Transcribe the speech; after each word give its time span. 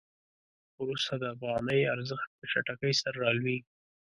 وروسته 0.81 1.13
د 1.17 1.23
افغانۍ 1.35 1.81
ارزښت 1.95 2.29
په 2.37 2.43
چټکۍ 2.51 2.93
سره 3.01 3.17
رالویږي. 3.23 3.71